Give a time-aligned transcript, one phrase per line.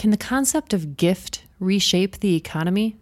[0.00, 2.96] Can the concept of gift reshape the economy?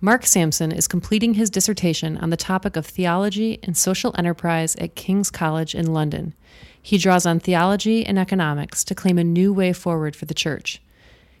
[0.00, 4.96] Mark Sampson is completing his dissertation on the topic of theology and social enterprise at
[4.96, 6.34] King's College in London.
[6.82, 10.82] He draws on theology and economics to claim a new way forward for the church.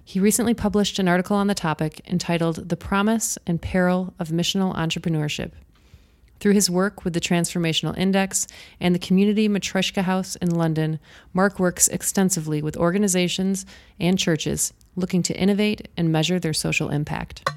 [0.04, 4.72] He recently published an article on the topic entitled The Promise and Peril of Missional
[4.76, 5.50] Entrepreneurship.
[6.44, 8.46] Through his work with the Transformational Index
[8.78, 11.00] and the Community Matryoshka Haus in London,
[11.32, 13.64] Mark works extensively with organizations
[13.98, 17.48] and churches looking to innovate and measure their social impact.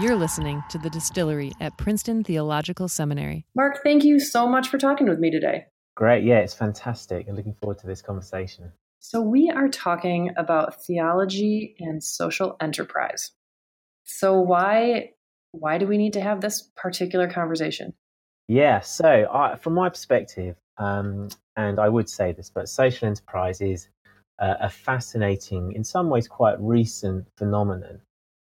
[0.00, 3.44] You're listening to The Distillery at Princeton Theological Seminary.
[3.54, 5.66] Mark, thank you so much for talking with me today.
[5.94, 6.24] Great.
[6.24, 7.26] Yeah, it's fantastic.
[7.28, 8.72] I'm looking forward to this conversation.
[8.98, 13.32] So, we are talking about theology and social enterprise.
[14.04, 15.10] So, why
[15.52, 17.94] why do we need to have this particular conversation?
[18.48, 23.60] Yeah, so I, from my perspective, um, and I would say this, but social enterprise
[23.60, 23.88] is
[24.40, 28.00] a fascinating, in some ways, quite recent phenomenon.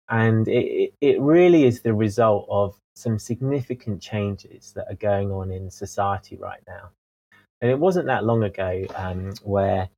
[0.09, 5.51] And it, it really is the result of some significant changes that are going on
[5.51, 6.91] in society right now.
[7.61, 9.89] And it wasn't that long ago um, where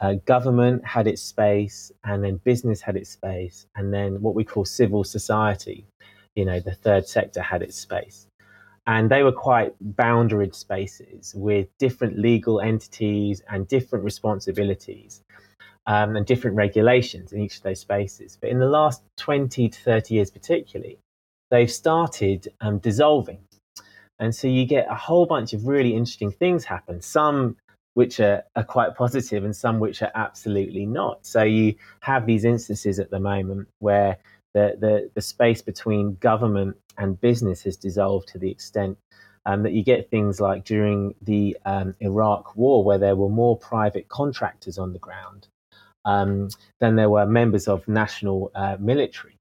[0.00, 4.44] uh, government had its space, and then business had its space, and then what we
[4.44, 5.86] call civil society
[6.34, 8.26] you know, the third sector had its space.
[8.86, 15.22] And they were quite boundaried spaces with different legal entities and different responsibilities
[15.86, 18.36] um, and different regulations in each of those spaces.
[18.40, 20.98] But in the last 20 to 30 years, particularly,
[21.50, 23.38] they've started um, dissolving.
[24.18, 27.56] And so you get a whole bunch of really interesting things happen, some
[27.94, 31.26] which are, are quite positive and some which are absolutely not.
[31.26, 34.18] So you have these instances at the moment where
[34.54, 38.98] the, the, the space between government and business has dissolved to the extent
[39.46, 43.58] um, that you get things like during the um, Iraq War, where there were more
[43.58, 45.48] private contractors on the ground
[46.04, 46.48] um,
[46.80, 49.36] than there were members of national uh, military,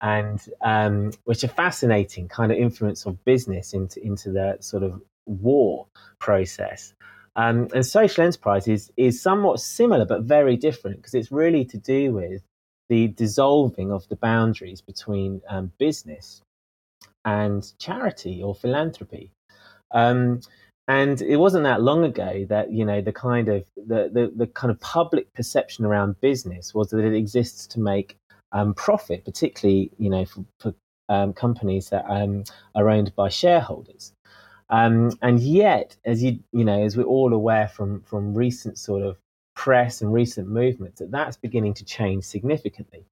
[0.00, 5.02] and um, which are fascinating kind of influence of business into into the sort of
[5.26, 5.86] war
[6.18, 6.94] process.
[7.34, 11.76] Um, and social enterprise is, is somewhat similar but very different because it's really to
[11.76, 12.40] do with
[12.88, 16.42] the dissolving of the boundaries between um, business
[17.24, 19.30] and charity or philanthropy.
[19.92, 20.40] Um,
[20.88, 24.46] and it wasn't that long ago that you know the kind of the, the, the
[24.46, 28.16] kind of public perception around business was that it exists to make
[28.52, 30.74] um, profit, particularly you know for, for
[31.08, 34.12] um, companies that um, are owned by shareholders.
[34.68, 39.02] Um, and yet, as you you know, as we're all aware from from recent sort
[39.02, 39.16] of
[39.56, 43.06] press and recent movements that that's beginning to change significantly.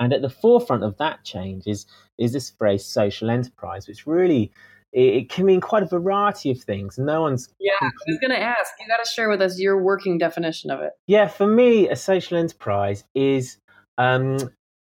[0.00, 1.86] And at the forefront of that change is,
[2.18, 4.50] is this phrase social enterprise, which really
[4.92, 6.98] it, it can mean quite a variety of things.
[6.98, 8.72] No one's Yeah, I was gonna ask.
[8.80, 10.92] You gotta share with us your working definition of it.
[11.06, 13.58] Yeah, for me, a social enterprise is
[13.98, 14.38] um,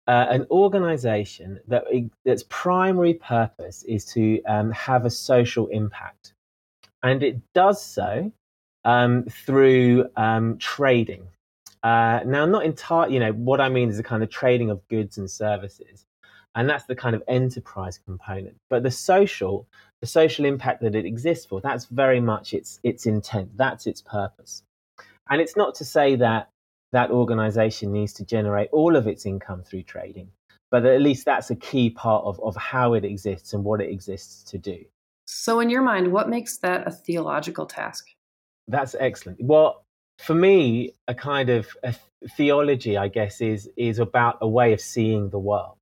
[0.06, 1.84] uh, an organization that
[2.24, 6.34] its primary purpose is to um, have a social impact.
[7.02, 8.32] And it does so
[8.84, 11.26] um, through um, trading.
[11.82, 14.86] Uh, now, not entirely, you know, what I mean is the kind of trading of
[14.88, 16.06] goods and services.
[16.54, 18.56] And that's the kind of enterprise component.
[18.68, 19.66] But the social,
[20.00, 23.56] the social impact that it exists for, that's very much its, its intent.
[23.56, 24.62] That's its purpose.
[25.30, 26.50] And it's not to say that
[26.92, 30.28] that organization needs to generate all of its income through trading,
[30.70, 33.90] but at least that's a key part of, of how it exists and what it
[33.90, 34.84] exists to do.
[35.24, 38.11] So, in your mind, what makes that a theological task?
[38.68, 39.40] That's excellent.
[39.42, 39.84] Well,
[40.18, 41.94] for me, a kind of a
[42.36, 45.76] theology, I guess, is is about a way of seeing the world.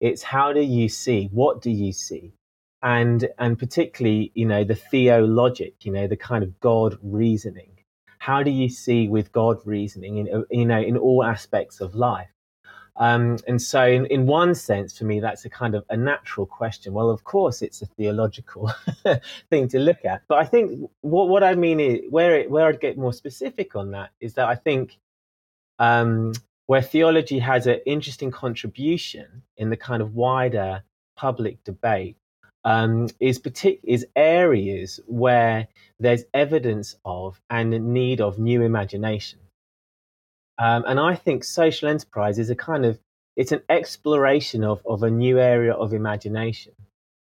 [0.00, 1.28] It's how do you see?
[1.32, 2.34] What do you see?
[2.82, 7.72] And and particularly, you know, the theologic, you know, the kind of God reasoning.
[8.18, 12.28] How do you see with God reasoning in you know in all aspects of life?
[12.98, 16.46] Um, and so, in, in one sense, for me, that's a kind of a natural
[16.46, 16.92] question.
[16.92, 18.72] Well, of course, it's a theological
[19.50, 20.22] thing to look at.
[20.26, 23.76] But I think what, what I mean is, where, it, where I'd get more specific
[23.76, 24.98] on that is that I think
[25.78, 26.32] um,
[26.66, 30.82] where theology has an interesting contribution in the kind of wider
[31.16, 32.16] public debate
[32.64, 35.68] um, is, partic- is areas where
[36.00, 39.38] there's evidence of and need of new imagination.
[40.58, 42.98] Um, and I think social enterprise is a kind of
[43.36, 46.72] it's an exploration of, of a new area of imagination,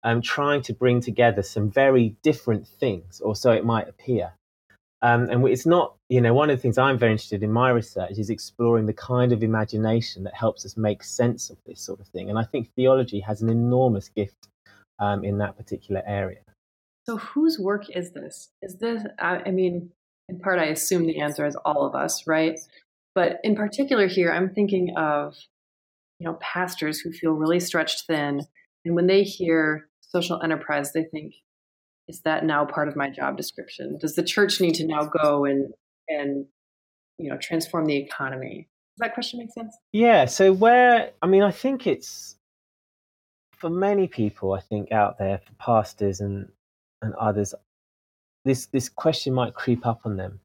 [0.03, 4.33] um, trying to bring together some very different things, or so it might appear.
[5.01, 7.69] Um, and it's not, you know, one of the things I'm very interested in my
[7.71, 11.99] research is exploring the kind of imagination that helps us make sense of this sort
[11.99, 12.29] of thing.
[12.29, 14.47] And I think theology has an enormous gift
[14.99, 16.39] um, in that particular area.
[17.07, 18.49] So, whose work is this?
[18.61, 19.91] Is this, I mean,
[20.29, 22.59] in part, I assume the answer is all of us, right?
[23.15, 25.35] But in particular, here, I'm thinking of
[26.19, 28.41] you know pastors who feel really stretched thin,
[28.83, 31.33] and when they hear social enterprise, they think,
[32.07, 33.97] "Is that now part of my job description?
[33.97, 35.73] Does the church need to now go and
[36.09, 36.45] and
[37.17, 38.67] you know transform the economy?"
[38.97, 39.75] Does that question make sense?
[39.91, 40.25] Yeah.
[40.25, 42.35] So where I mean, I think it's
[43.57, 44.53] for many people.
[44.53, 46.49] I think out there for pastors and
[47.01, 47.53] and others,
[48.43, 50.39] this this question might creep up on them.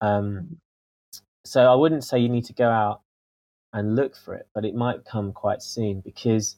[0.00, 0.54] Um, mm-hmm.
[1.46, 3.02] So I wouldn't say you need to go out
[3.72, 6.56] and look for it, but it might come quite soon because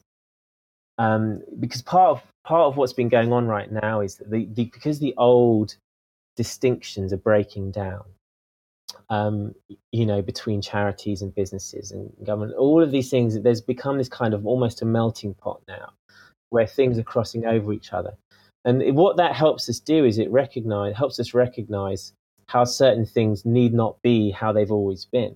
[0.97, 4.47] um, because part of part of what's been going on right now is that the,
[4.53, 5.75] the because the old
[6.35, 8.03] distinctions are breaking down.
[9.09, 9.55] Um,
[9.91, 14.09] you know, between charities and businesses and government, all of these things, there's become this
[14.09, 15.93] kind of almost a melting pot now,
[16.49, 18.13] where things are crossing over each other.
[18.65, 22.13] And what that helps us do is it recognize helps us recognize
[22.49, 25.35] how certain things need not be how they've always been.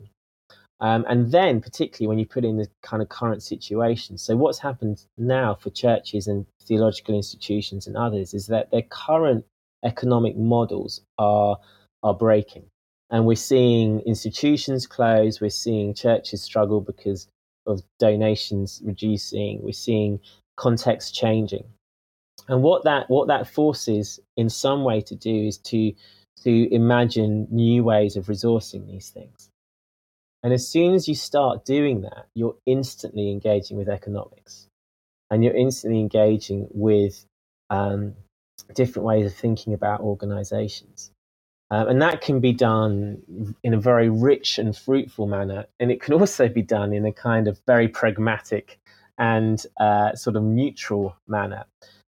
[0.80, 4.18] Um, and then, particularly when you put in the kind of current situation.
[4.18, 9.46] So, what's happened now for churches and theological institutions and others is that their current
[9.86, 11.58] economic models are
[12.02, 12.66] are breaking,
[13.12, 15.40] and we're seeing institutions close.
[15.40, 17.28] We're seeing churches struggle because
[17.68, 19.62] of donations reducing.
[19.62, 20.20] We're seeing
[20.58, 21.66] context changing,
[22.50, 25.94] and what that what that forces in some way to do is to
[26.44, 29.50] to imagine new ways of resourcing these things.
[30.44, 34.68] And as soon as you start doing that you're instantly engaging with economics.
[35.32, 37.26] And you're instantly engaging with
[37.70, 38.14] um,
[38.76, 41.12] different ways of thinking about organizations.
[41.72, 45.66] Um, and that can be done in a very rich and fruitful manner.
[45.80, 48.80] And it can also be done in a kind of very pragmatic
[49.18, 51.66] and uh, sort of neutral manner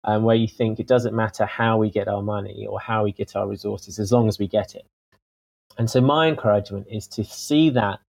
[0.04, 3.12] um, where you think it doesn't matter how we get our money or how we
[3.12, 4.86] get our resources as long as we get it.
[5.76, 8.00] And so my encouragement is to see that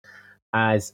[0.53, 0.93] as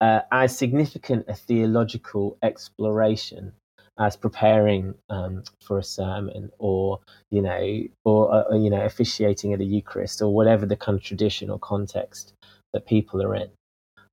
[0.00, 3.52] uh, as significant a theological exploration
[3.98, 7.00] as preparing um, for a sermon or
[7.30, 11.04] you know or uh, you know officiating at a Eucharist or whatever the kind of
[11.04, 12.32] tradition or context
[12.72, 13.50] that people are in.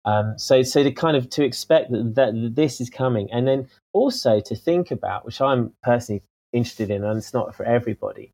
[0.06, 3.68] Um, so, so to kind of to expect that, that this is coming, and then
[3.94, 6.24] also to think about, which I'm personally
[6.54, 8.32] interested in, and it's not for everybody,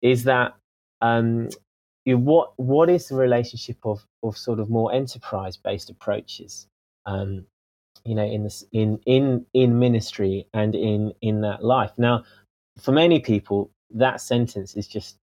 [0.00, 0.54] is that
[1.00, 1.48] um,
[2.04, 6.66] you what what is the relationship of of sort of more enterprise based approaches,
[7.06, 7.44] um,
[8.04, 11.92] you know, in this in in in ministry and in in that life.
[11.98, 12.24] Now,
[12.78, 15.18] for many people, that sentence is just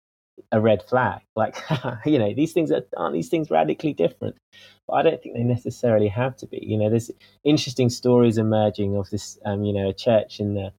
[0.51, 1.21] a red flag.
[1.35, 1.57] Like,
[2.05, 4.37] you know, these things are, aren't these things radically different?
[4.87, 6.59] But I don't think they necessarily have to be.
[6.61, 7.11] You know, there's
[7.43, 10.71] interesting stories emerging of this, um, you know, a church in the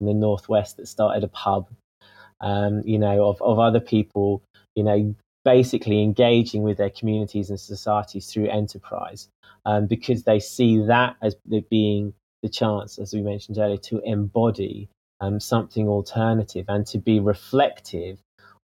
[0.00, 1.68] in the northwest that started a pub.
[2.40, 4.42] Um, you know, of of other people,
[4.74, 5.14] you know,
[5.44, 9.28] basically engaging with their communities and societies through enterprise,
[9.66, 11.34] um, because they see that as
[11.70, 14.88] being the chance, as we mentioned earlier, to embody
[15.20, 18.18] um, something alternative and to be reflective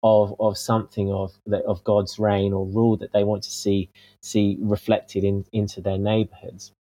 [0.03, 1.33] of of something of
[1.67, 3.91] of God's reign or rule that they want to see
[4.21, 6.73] see reflected in into their neighborhoods.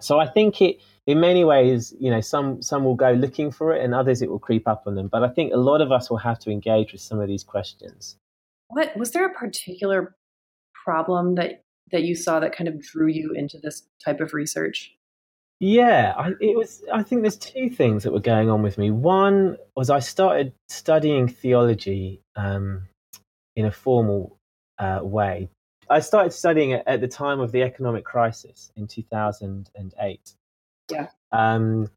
[0.00, 3.74] So I think it in many ways, you know, some some will go looking for
[3.74, 5.08] it and others it will creep up on them.
[5.08, 7.44] But I think a lot of us will have to engage with some of these
[7.44, 8.16] questions.
[8.68, 10.16] What was there a particular
[10.84, 11.62] problem that
[11.92, 14.94] that you saw that kind of drew you into this type of research?
[15.60, 16.82] Yeah, I, it was.
[16.92, 18.90] I think there's two things that were going on with me.
[18.90, 22.88] One was I started studying theology um,
[23.56, 24.38] in a formal
[24.78, 25.50] uh, way.
[25.90, 30.34] I started studying it at the time of the economic crisis in 2008.
[30.90, 31.08] Yeah.
[31.30, 31.90] Um,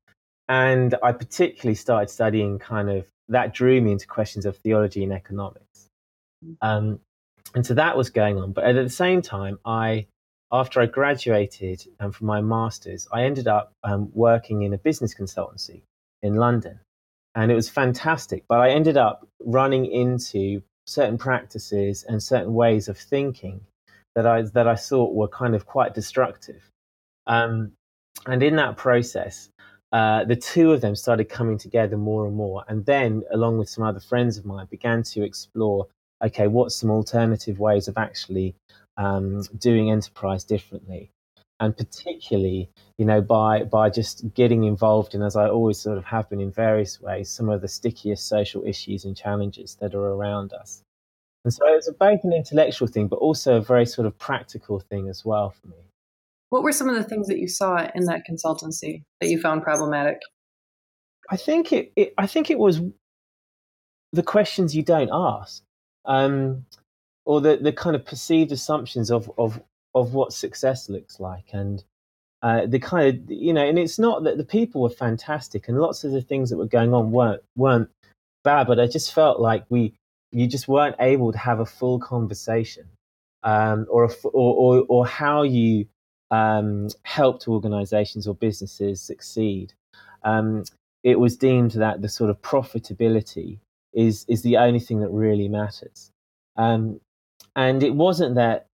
[0.50, 5.14] and I particularly started studying kind of that drew me into questions of theology and
[5.14, 5.90] economics.
[6.46, 6.58] Mm.
[6.62, 7.00] Um,
[7.56, 8.52] and so that was going on.
[8.52, 10.08] But at the same time, I
[10.54, 15.16] after I graduated um, from my master's, I ended up um, working in a business
[15.16, 15.82] consultancy
[16.22, 16.80] in London.
[17.34, 18.44] And it was fantastic.
[18.48, 23.62] But I ended up running into certain practices and certain ways of thinking
[24.14, 26.62] that I, that I thought were kind of quite destructive.
[27.26, 27.72] Um,
[28.28, 29.50] and in that process,
[29.92, 32.64] uh, the two of them started coming together more and more.
[32.68, 35.88] And then, along with some other friends of mine, began to explore
[36.24, 38.56] okay, what's some alternative ways of actually
[38.98, 41.12] um, doing enterprise differently.
[41.60, 46.04] And particularly you know by by just getting involved in as i always sort of
[46.06, 50.08] have been in various ways some of the stickiest social issues and challenges that are
[50.14, 50.84] around us.
[51.46, 55.10] And so it's both an intellectual thing but also a very sort of practical thing
[55.10, 55.90] as well for me.
[56.50, 59.64] What were some of the things that you saw in that consultancy that you found
[59.64, 60.20] problematic?
[61.30, 62.82] I think it, it i think it was
[64.12, 65.64] the questions you don't ask.
[66.06, 66.66] Um,
[67.26, 69.62] or the, the kind of perceived assumptions of, of,
[69.96, 71.46] of what success looks like.
[71.54, 71.84] And
[72.42, 75.80] uh, the kind of, you know, and it's not that the people were fantastic and
[75.80, 77.90] lots of the things that were going on weren't, weren't
[78.44, 79.94] bad, but I just felt like we,
[80.32, 82.86] you just weren't able to have a full conversation
[83.44, 85.86] um, or, a, or, or, or how you
[86.32, 89.74] um, helped organizations or businesses succeed.
[90.24, 90.64] Um,
[91.04, 93.60] it was deemed that the sort of profitability
[93.94, 96.12] is, is the only thing that really matters.
[96.58, 97.00] Um,
[97.56, 98.68] and it wasn't that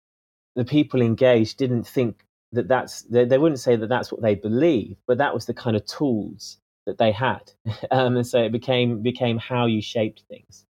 [0.57, 4.35] the people engaged didn't think that that's, they, they wouldn't say that that's what they
[4.35, 7.53] believe, but that was the kind of tools that they had.
[7.91, 10.65] Um, and so it became, became how you shaped things.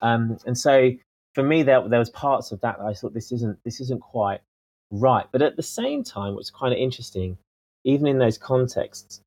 [0.00, 0.92] Um, and so
[1.34, 4.00] for me, there, there was parts of that, that I thought this isn't, this isn't
[4.00, 4.40] quite
[4.90, 5.26] right.
[5.32, 7.36] But at the same time, what's kind of interesting,
[7.84, 9.20] even in those contexts,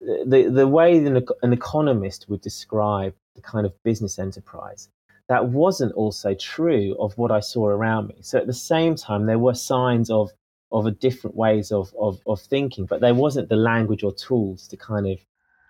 [0.00, 4.88] the, the way an, an economist would describe the kind of business enterprise,
[5.30, 8.16] that wasn't also true of what I saw around me.
[8.20, 10.30] So at the same time, there were signs of
[10.72, 14.68] of a different ways of, of, of thinking, but there wasn't the language or tools
[14.68, 15.18] to kind of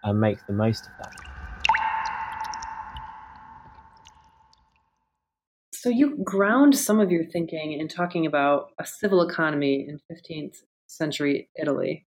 [0.04, 1.12] uh, make the most of that.
[5.72, 10.56] So you ground some of your thinking in talking about a civil economy in 15th
[10.86, 12.06] century Italy.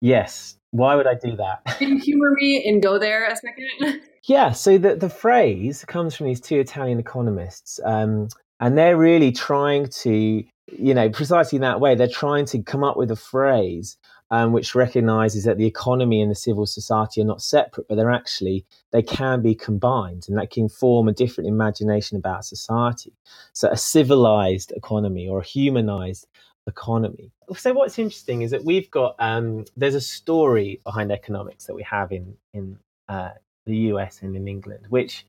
[0.00, 0.56] Yes.
[0.70, 1.64] Why would I do that?
[1.78, 4.00] Can you humor me and go there a second?
[4.24, 4.52] yeah.
[4.52, 8.28] So the, the phrase comes from these two Italian economists, um,
[8.60, 12.84] and they're really trying to, you know, precisely in that way, they're trying to come
[12.84, 13.96] up with a phrase
[14.30, 18.10] um, which recognizes that the economy and the civil society are not separate, but they're
[18.10, 23.12] actually, they can be combined and that can form a different imagination about society.
[23.52, 26.26] So a civilized economy or a humanized
[26.68, 27.32] economy.
[27.56, 31.82] So what's interesting is that we've got, um, there's a story behind economics that we
[31.82, 33.30] have in, in uh,
[33.66, 35.26] the US and in England, which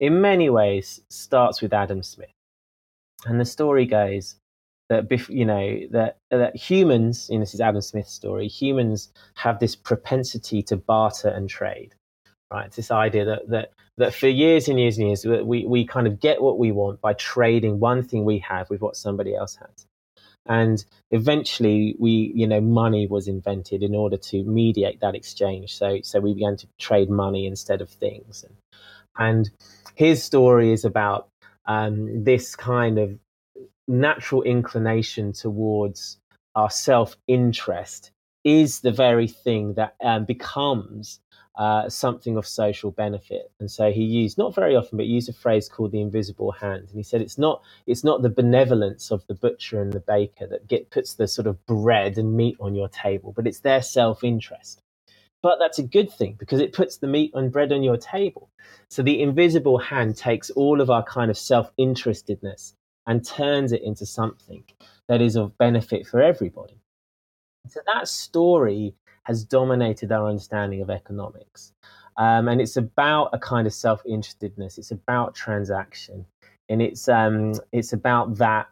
[0.00, 2.30] in many ways starts with Adam Smith.
[3.24, 4.36] And the story goes
[4.88, 8.46] that you know that that humans, you know, this is Adam Smith's story.
[8.46, 11.94] Humans have this propensity to barter and trade,
[12.52, 12.66] right?
[12.66, 16.06] It's this idea that that that for years and years and years we we kind
[16.06, 19.56] of get what we want by trading one thing we have with what somebody else
[19.56, 19.86] has,
[20.48, 25.76] and eventually we you know money was invented in order to mediate that exchange.
[25.76, 28.56] So so we began to trade money instead of things, and,
[29.18, 29.50] and
[29.94, 31.28] his story is about
[31.66, 33.18] um, this kind of
[33.88, 36.18] natural inclination towards
[36.54, 38.10] our self interest
[38.44, 41.20] is the very thing that um, becomes
[41.56, 43.50] uh, something of social benefit.
[43.60, 46.88] And so he used not very often, but used a phrase called the invisible hand.
[46.88, 50.46] And he said it's not it's not the benevolence of the butcher and the baker
[50.46, 53.82] that get puts the sort of bread and meat on your table, but it's their
[53.82, 54.82] self interest.
[55.42, 58.50] But that's a good thing because it puts the meat and bread on your table.
[58.88, 62.74] So the invisible hand takes all of our kind of self interestedness
[63.06, 64.64] and turns it into something
[65.08, 66.80] that is of benefit for everybody.
[67.68, 68.94] So that story
[69.26, 71.72] has dominated our understanding of economics.
[72.16, 76.24] Um, and it's about a kind of self interestedness, it's about transaction.
[76.68, 78.68] And it's, um, it's about that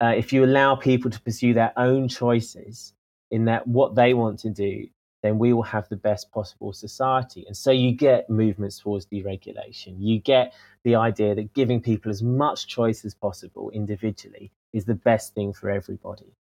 [0.00, 2.92] uh, if you allow people to pursue their own choices
[3.30, 4.88] in that what they want to do,
[5.22, 7.44] then we will have the best possible society.
[7.46, 9.94] And so you get movements towards deregulation.
[9.98, 14.94] You get the idea that giving people as much choice as possible individually is the
[14.94, 16.34] best thing for everybody,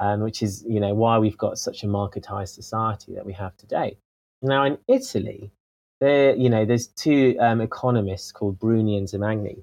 [0.00, 3.56] um, which is you know why we've got such a marketized society that we have
[3.56, 3.96] today.
[4.42, 5.52] Now in Italy,
[6.00, 9.62] there you know there's two um, economists called Bruni and Zamagni.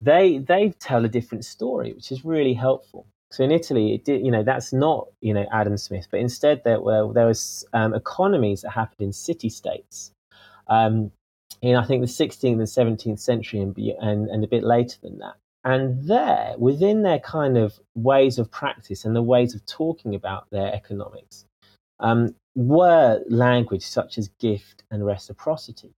[0.00, 3.06] They they tell a different story, which is really helpful.
[3.30, 6.62] So in Italy, it did, you know, that's not, you know, Adam Smith, but instead
[6.62, 10.12] there were, there was um, economies that happened in city states.
[10.68, 11.10] Um,
[11.60, 12.62] in I think the 16th and
[12.98, 15.34] 17th century and, and, and a bit later than that.
[15.64, 20.50] And there, within their kind of ways of practice and the ways of talking about
[20.50, 21.46] their economics,
[22.00, 25.94] um, were language such as gift and reciprocity.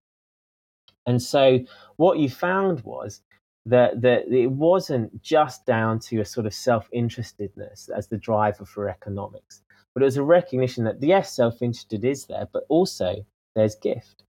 [1.06, 1.60] And so
[1.96, 3.22] what you found was
[3.66, 8.64] that, that it wasn't just down to a sort of self interestedness as the driver
[8.64, 9.62] for economics,
[9.94, 14.22] but it was a recognition that yes, self interested is there, but also there's gift.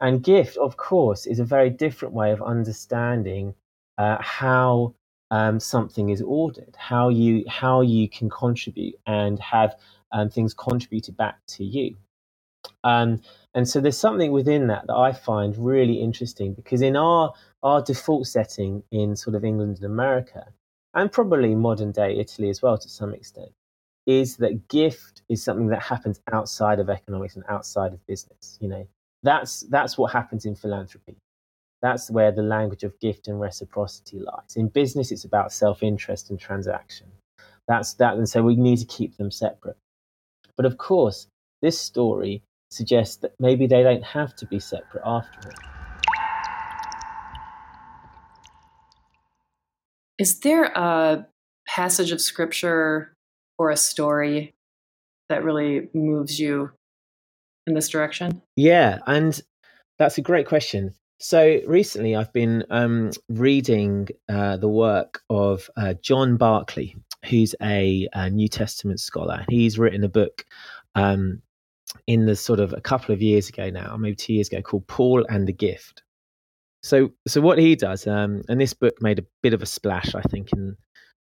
[0.00, 3.54] And gift, of course, is a very different way of understanding
[4.00, 4.94] uh, how
[5.30, 9.76] um, something is ordered, how you how you can contribute and have
[10.12, 11.96] um, things contributed back to you.
[12.82, 13.20] Um,
[13.54, 17.82] and so there's something within that that I find really interesting because in our our
[17.82, 20.46] default setting in sort of England and America,
[20.94, 23.52] and probably modern day Italy as well to some extent,
[24.06, 28.56] is that gift is something that happens outside of economics and outside of business.
[28.62, 28.88] You know,
[29.22, 31.18] that's that's what happens in philanthropy.
[31.82, 34.56] That's where the language of gift and reciprocity lies.
[34.56, 37.06] In business, it's about self interest and transaction.
[37.68, 39.76] That's that, and so we need to keep them separate.
[40.56, 41.26] But of course,
[41.62, 45.70] this story suggests that maybe they don't have to be separate after all.
[50.18, 51.26] Is there a
[51.66, 53.14] passage of scripture
[53.58, 54.52] or a story
[55.30, 56.72] that really moves you
[57.66, 58.42] in this direction?
[58.56, 59.40] Yeah, and
[59.98, 60.94] that's a great question.
[61.22, 66.94] So recently, I've been um, reading uh, the work of uh, John Barclay,
[67.26, 69.44] who's a, a, New Testament scholar.
[69.50, 70.46] He's written a book
[70.94, 71.42] um,
[72.06, 74.86] in the sort of a couple of years ago now, maybe two years ago, called
[74.86, 76.02] Paul and the Gift.
[76.82, 80.14] So, so what he does, um, and this book made a bit of a splash,
[80.14, 80.74] I think, in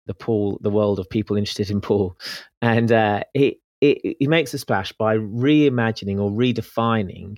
[0.07, 2.17] the Paul, the world of people interested in Paul,
[2.63, 7.38] and uh, he, he he makes a splash by reimagining or redefining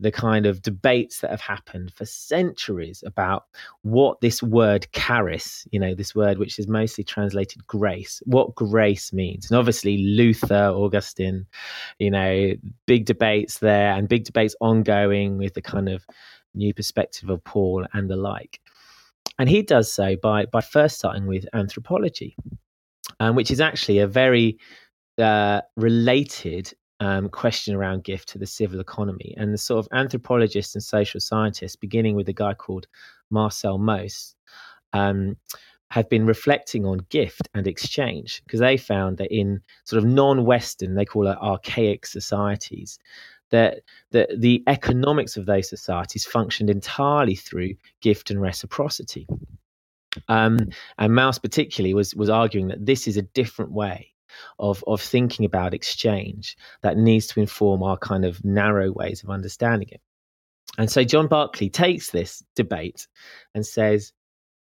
[0.00, 3.44] the kind of debates that have happened for centuries about
[3.82, 9.12] what this word charis, you know, this word which is mostly translated grace, what grace
[9.12, 9.50] means.
[9.50, 11.46] And obviously, Luther, Augustine,
[11.98, 12.54] you know,
[12.86, 16.04] big debates there and big debates ongoing with the kind of
[16.54, 18.60] new perspective of Paul and the like.
[19.38, 22.36] And he does so by, by first starting with anthropology,
[23.20, 24.58] um, which is actually a very
[25.18, 26.72] uh, related
[27.04, 29.34] um, question around gift to the civil economy.
[29.36, 32.86] And the sort of anthropologists and social scientists, beginning with a guy called
[33.28, 34.34] Marcel Mauss,
[34.94, 35.36] um,
[35.90, 40.94] have been reflecting on gift and exchange because they found that in sort of non-Western,
[40.94, 42.98] they call it archaic societies,
[43.50, 49.26] that the, the economics of those societies functioned entirely through gift and reciprocity.
[50.28, 50.58] Um,
[50.96, 54.13] and Mauss particularly was was arguing that this is a different way
[54.58, 59.30] of of thinking about exchange that needs to inform our kind of narrow ways of
[59.30, 60.00] understanding it.
[60.78, 63.06] And so John Barclay takes this debate
[63.54, 64.12] and says,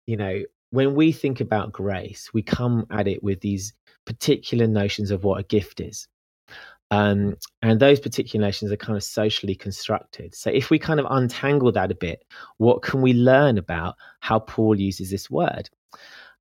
[0.07, 5.11] you know, when we think about grace, we come at it with these particular notions
[5.11, 6.09] of what a gift is.
[6.91, 10.35] Um, and those particular notions are kind of socially constructed.
[10.35, 12.23] So, if we kind of untangle that a bit,
[12.59, 15.71] what can we learn about how Paul uses this word?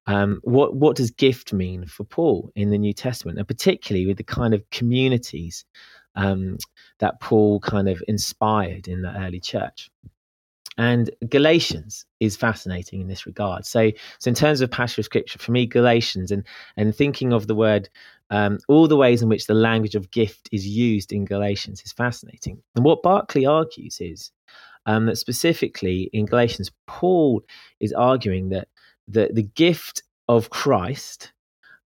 [0.08, 4.18] Um, what what does gift mean for Paul in the New Testament, and particularly with
[4.18, 5.64] the kind of communities
[6.16, 6.58] um,
[7.00, 9.90] that Paul kind of inspired in the early church?
[10.78, 13.66] And Galatians is fascinating in this regard.
[13.66, 16.44] So, so in terms of of scripture, for me, Galatians and
[16.78, 17.90] and thinking of the word,
[18.32, 21.92] um, all the ways in which the language of gift is used in Galatians is
[21.92, 22.64] fascinating.
[22.76, 24.32] And what Barclay argues is
[24.86, 27.44] um, that specifically in Galatians, Paul
[27.80, 28.70] is arguing that
[29.12, 31.32] the the gift of Christ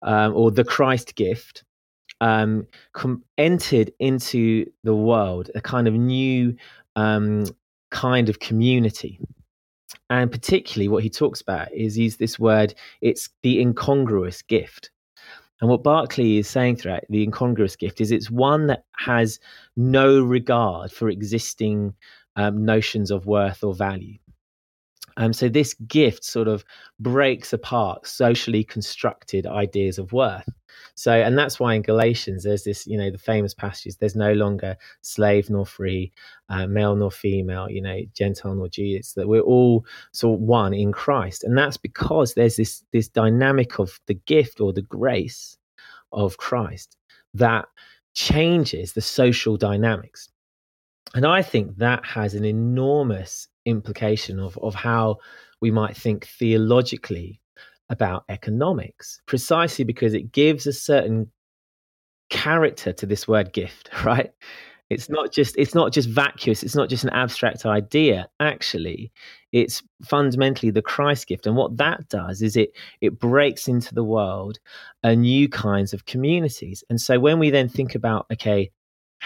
[0.02, 1.64] um, or the Christ gift
[2.22, 6.56] um, com- entered into the world a kind of new
[6.96, 7.46] um,
[7.92, 9.20] kind of community.
[10.10, 14.92] And particularly, what he talks about is he's this word, it's the incongruous gift.
[15.62, 19.40] And what Barclay is saying throughout the incongruous gift is it's one that has
[19.76, 21.94] no regard for existing
[22.36, 24.18] um, notions of worth or value.
[25.18, 26.66] Um, so this gift sort of
[27.00, 30.48] breaks apart socially constructed ideas of worth.
[30.96, 33.98] So, and that's why in Galatians there's this, you know, the famous passages.
[33.98, 36.12] There's no longer slave nor free,
[36.50, 38.96] uh, male nor female, you know, Gentile nor Jew.
[38.98, 43.08] It's that we're all sort of one in Christ, and that's because there's this this
[43.08, 45.58] dynamic of the gift or the grace
[46.12, 46.98] of Christ
[47.34, 47.68] that
[48.14, 50.30] changes the social dynamics.
[51.14, 55.18] And I think that has an enormous implication of, of how
[55.62, 57.42] we might think theologically
[57.90, 61.32] about economics, precisely because it gives a certain
[62.30, 64.32] character to this word gift, right?
[64.92, 68.30] It's not just it's not just vacuous, it's not just an abstract idea.
[68.40, 69.12] Actually,
[69.52, 71.48] it's fundamentally the Christ gift.
[71.48, 72.70] And what that does is it
[73.02, 74.60] it breaks into the world
[75.02, 76.84] a new kinds of communities.
[76.90, 78.70] And so when we then think about, okay,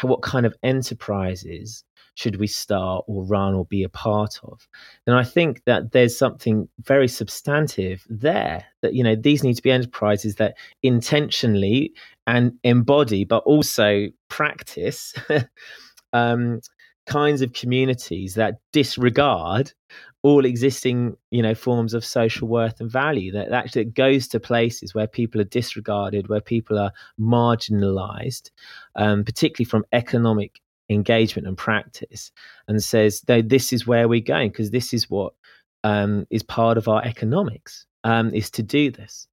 [0.02, 1.84] what kind of enterprises
[2.15, 4.67] should we start or run or be a part of?
[5.06, 9.62] Then i think that there's something very substantive there that you know these need to
[9.62, 11.93] be enterprises that intentionally
[12.28, 15.13] and embody but also practice
[16.13, 16.62] um,
[17.06, 19.74] kinds of communities that disregard
[20.22, 24.93] all existing you know forms of social worth and value that actually goes to places
[24.93, 28.52] where people are disregarded where people are marginalized
[28.95, 32.32] um, particularly from economic engagement and practice
[32.67, 35.34] and says no this is where we're going because this is what
[35.84, 39.28] um, is part of our economics um, is to do this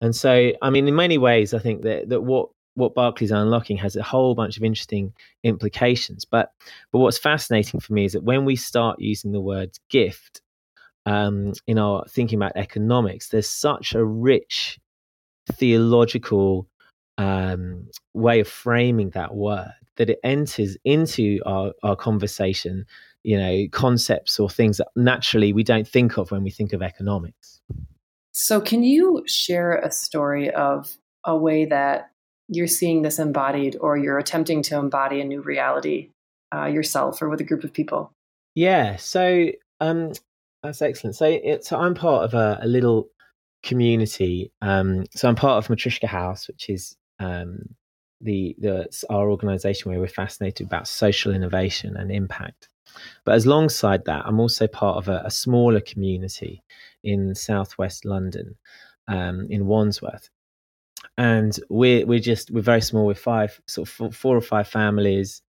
[0.00, 3.42] and so i mean in many ways i think that, that what what Barclay's are
[3.42, 6.24] unlocking has a whole bunch of interesting implications.
[6.24, 6.52] But
[6.92, 10.42] but what's fascinating for me is that when we start using the word gift
[11.06, 14.78] um, in our thinking about economics, there's such a rich
[15.52, 16.68] theological
[17.18, 22.86] um, way of framing that word that it enters into our, our conversation,
[23.22, 26.82] you know, concepts or things that naturally we don't think of when we think of
[26.82, 27.60] economics.
[28.32, 32.10] So, can you share a story of a way that
[32.48, 36.10] you're seeing this embodied or you're attempting to embody a new reality
[36.54, 38.12] uh, yourself or with a group of people?
[38.54, 39.46] Yeah, so
[39.80, 40.12] um,
[40.62, 41.16] that's excellent.
[41.16, 43.08] So, it, so I'm part of a, a little
[43.62, 44.52] community.
[44.62, 47.74] Um, so I'm part of Matryoshka Haus, which is um,
[48.24, 52.68] the the our organisation where we're fascinated about social innovation and impact.
[53.24, 56.62] But as alongside that, I'm also part of a, a smaller community
[57.02, 58.56] in southwest London,
[59.08, 60.30] um, in Wandsworth,
[61.18, 63.06] and we're we're just we're very small.
[63.06, 65.42] We're five sort of four, four or five families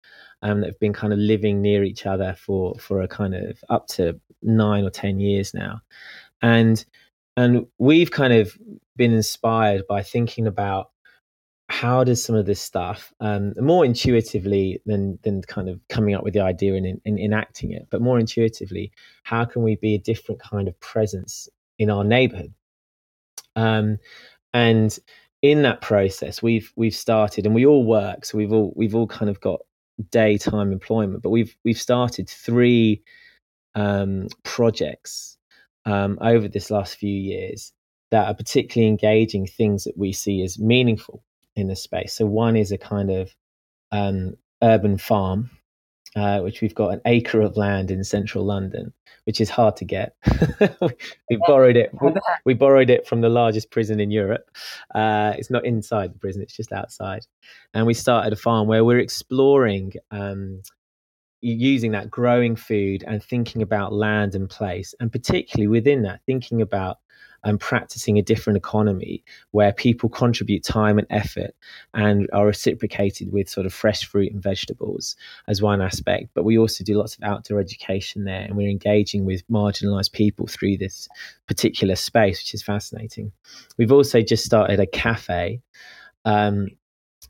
[0.43, 3.63] um, that have been kind of living near each other for for a kind of
[3.69, 5.81] up to nine or ten years now,
[6.43, 6.85] and
[7.37, 8.57] and we've kind of
[8.97, 10.91] been inspired by thinking about
[11.75, 16.23] how does some of this stuff um, more intuitively than than kind of coming up
[16.23, 18.93] with the idea and, enacting it but more intuitively
[19.25, 21.49] how can we be a different kind of presence
[21.81, 22.55] in our neighborhood?
[23.57, 23.99] Um,
[24.53, 24.97] and
[25.43, 29.09] in that process we've we've started and we all work so we've all we've all
[29.09, 29.61] kind of got
[30.11, 33.03] daytime employment but we've we've started three
[33.75, 35.39] um, projects
[35.87, 37.73] um, over this last few years
[38.13, 41.25] that are particularly engaging things that we see as meaningful
[41.57, 42.14] in the space.
[42.14, 43.35] So one is a kind of
[43.93, 45.51] um, urban farm,
[46.17, 48.93] uh, which we've got an acre of land in central London,
[49.25, 50.14] which is hard to get.
[51.31, 51.90] we borrowed it.
[52.01, 52.12] We,
[52.45, 54.51] we, borrowed it from the largest prison in Europe.
[54.95, 57.27] Uh, it's not inside the prison; it's just outside.
[57.73, 59.95] And we started a farm where we're exploring.
[60.11, 60.62] Um,
[61.47, 66.62] using that growing food and thinking about land and place and particularly within that thinking
[66.62, 67.01] about
[67.44, 71.54] and practicing a different economy where people contribute time and effort
[71.92, 75.14] and are reciprocated with sort of fresh fruit and vegetables
[75.46, 76.30] as one aspect.
[76.35, 80.46] But we also do lots of outdoor education there and we're engaging with marginalized people
[80.46, 81.09] through this
[81.46, 83.33] particular space, which is fascinating.
[83.76, 85.61] We've also just started a cafe.
[86.24, 86.68] Um,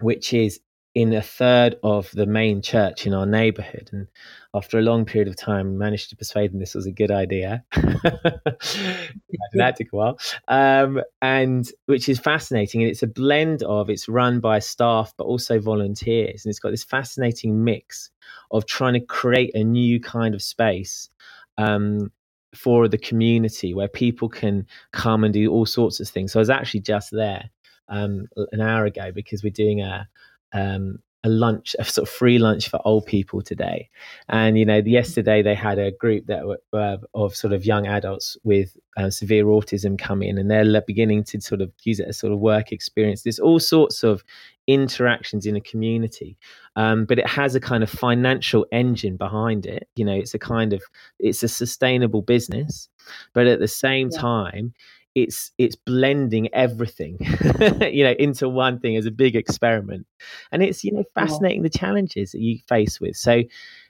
[0.01, 0.61] which is
[0.95, 3.91] in a third of the main church in our neighborhood.
[3.93, 4.07] And
[4.55, 7.65] after a long period of time, managed to persuade them this was a good idea.
[7.75, 10.19] that took a while.
[10.47, 12.83] Um, and which is fascinating.
[12.83, 16.45] And it's a blend of, it's run by staff, but also volunteers.
[16.45, 18.11] And it's got this fascinating mix
[18.53, 21.11] of trying to create a new kind of space.
[21.59, 22.13] Um,
[22.55, 26.33] for the community where people can come and do all sorts of things.
[26.33, 27.51] So I was actually just there
[27.89, 30.09] um, an hour ago because we're doing a
[30.55, 33.89] um, a lunch, a sort of free lunch for old people today.
[34.29, 37.87] And you know, yesterday they had a group that were uh, of sort of young
[37.87, 42.09] adults with uh, severe autism come in, and they're beginning to sort of use it
[42.09, 43.23] as sort of work experience.
[43.23, 44.23] There's all sorts of
[44.67, 46.37] interactions in a community,
[46.77, 49.89] um, but it has a kind of financial engine behind it.
[49.97, 50.83] You know, it's a kind of
[51.19, 52.91] it's a sustainable business,
[53.33, 54.21] but at the same yeah.
[54.21, 54.75] time,
[55.15, 57.17] it's it's blending everything
[57.81, 60.07] you know into one thing as a big experiment.
[60.51, 63.17] And it's you know fascinating the challenges that you face with.
[63.17, 63.43] So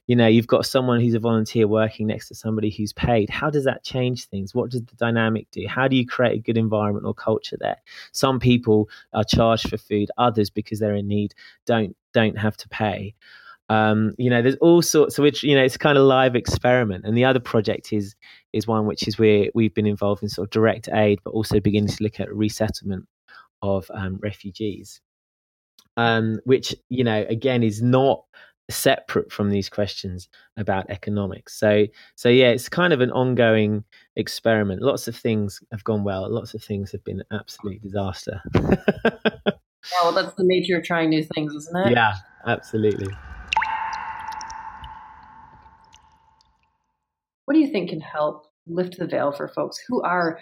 [0.06, 3.30] you know you've got someone who's a volunteer working next to somebody who's paid.
[3.30, 4.54] How does that change things?
[4.54, 5.66] What does the dynamic do?
[5.66, 7.80] How do you create a good environment or culture there?
[8.12, 11.34] Some people are charged for food others because they're in need
[11.64, 13.14] don't don't have to pay
[13.70, 17.04] um, you know there's all sorts of which you know it's kind of live experiment.
[17.04, 18.14] And the other project is
[18.52, 21.60] is one which is where we've been involved in sort of direct aid but also
[21.60, 23.06] beginning to look at resettlement
[23.62, 25.00] of um, refugees.
[25.96, 28.24] Um, which you know again is not
[28.70, 31.58] separate from these questions about economics.
[31.58, 33.84] So so yeah it's kind of an ongoing
[34.16, 34.82] experiment.
[34.82, 36.28] Lots of things have gone well.
[36.30, 38.42] Lots of things have been an absolute disaster.
[38.54, 38.76] Yeah
[40.02, 41.92] well that's the nature of trying new things isn't it?
[41.92, 42.14] Yeah
[42.46, 43.08] absolutely
[47.44, 50.38] What do you think can help lift the veil for folks who are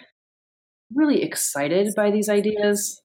[0.93, 3.01] really excited by these ideas,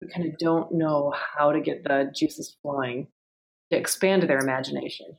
[0.00, 3.08] but kind of don't know how to get the juices flowing
[3.72, 5.16] to expand their imagination?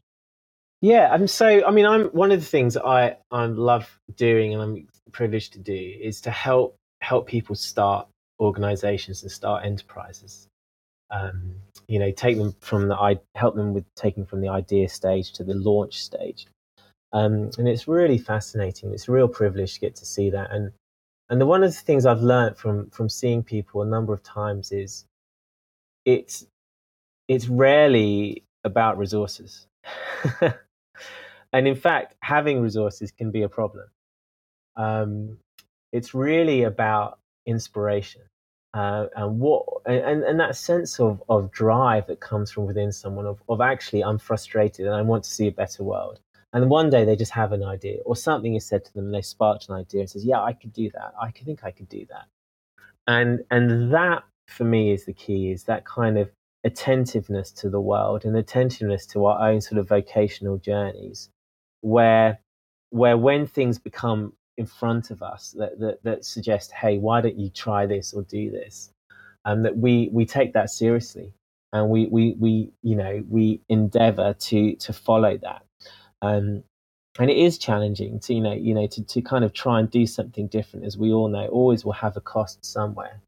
[0.81, 4.61] Yeah, and so I mean, I'm one of the things I I love doing, and
[4.61, 8.07] I'm privileged to do, is to help help people start
[8.39, 10.47] organizations and start enterprises.
[11.11, 11.55] Um,
[11.87, 15.33] you know, take them from the I help them with taking from the idea stage
[15.33, 16.47] to the launch stage.
[17.15, 18.93] Um, and it's really fascinating.
[18.93, 20.51] It's a real privilege to get to see that.
[20.53, 20.73] And
[21.29, 24.23] and the, one of the things I've learned from from seeing people a number of
[24.23, 25.05] times is
[26.05, 26.47] it's
[27.29, 29.67] it's rarely about resources.
[31.53, 33.87] and in fact, having resources can be a problem.
[34.77, 35.39] um,
[35.93, 38.23] it's really about inspiration
[38.75, 43.27] uh, and what and, and that sense of, of drive that comes from within someone
[43.27, 46.21] of, of actually I'm frustrated and I want to see a better world.
[46.55, 49.13] And one day they just have an idea or something is said to them and
[49.13, 51.13] they sparked an idea and says, Yeah, I could do that.
[51.21, 52.25] I could think I could do that.
[53.05, 56.31] And and that for me is the key, is that kind of
[56.63, 61.29] attentiveness to the world and attentiveness to our own sort of vocational journeys
[61.81, 62.39] where
[62.89, 67.37] where when things become in front of us that, that, that suggest, hey, why don't
[67.37, 68.89] you try this or do this?
[69.43, 71.33] And that we, we take that seriously
[71.73, 75.64] and we, we, we you know, we endeavor to, to follow that.
[76.25, 76.63] Um,
[77.19, 79.89] and it is challenging to, you know, you know, to, to kind of try and
[79.89, 83.21] do something different, as we all know, always will have a cost somewhere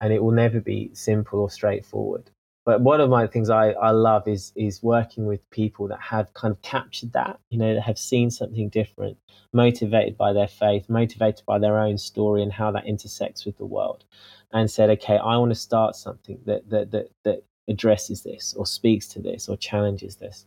[0.00, 2.30] and it will never be simple or straightforward.
[2.64, 6.34] But one of my things I, I love is is working with people that have
[6.34, 9.16] kind of captured that, you know, that have seen something different,
[9.52, 13.64] motivated by their faith, motivated by their own story and how that intersects with the
[13.64, 14.04] world,
[14.52, 18.66] and said, okay, I want to start something that that that, that addresses this or
[18.66, 20.46] speaks to this or challenges this.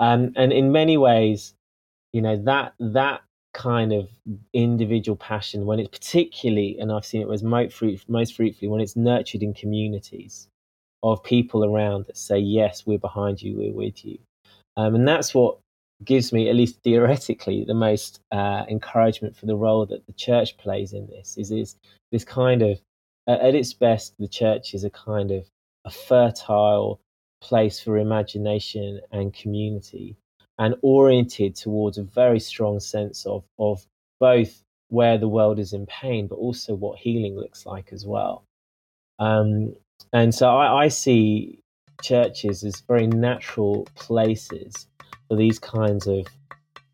[0.00, 1.54] Um, and in many ways,
[2.12, 4.08] you know, that that kind of
[4.52, 8.80] individual passion when it's particularly and i've seen it was most, fruit, most fruitfully when
[8.80, 10.48] it's nurtured in communities
[11.04, 14.18] of people around that say, yes, we're behind you, we're with you.
[14.76, 15.58] Um, and that's what
[16.02, 20.56] gives me, at least theoretically, the most uh, encouragement for the role that the church
[20.56, 21.36] plays in this.
[21.36, 21.76] Is, is
[22.10, 22.80] this kind of,
[23.26, 25.46] at its best, the church is a kind of
[25.84, 27.00] a fertile
[27.48, 30.16] place for imagination and community,
[30.58, 33.86] and oriented towards a very strong sense of of
[34.18, 38.44] both where the world is in pain, but also what healing looks like as well.
[39.18, 39.74] Um,
[40.12, 41.58] and so I, I see
[42.02, 44.86] churches as very natural places
[45.28, 46.26] for these kinds of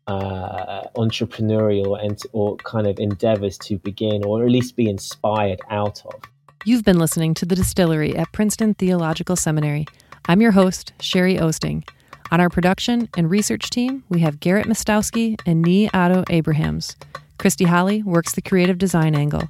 [0.07, 6.03] uh, entrepreneurial and or kind of endeavors to begin or at least be inspired out
[6.05, 6.19] of.
[6.65, 9.85] You've been listening to The Distillery at Princeton Theological Seminary.
[10.27, 11.87] I'm your host, Sherry Osting.
[12.31, 16.95] On our production and research team, we have Garrett Mostowski and Nii Addo Abrahams.
[17.37, 19.49] Christy Holly works the creative design angle.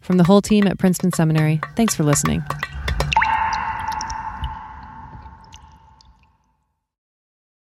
[0.00, 2.42] From the whole team at Princeton Seminary, thanks for listening.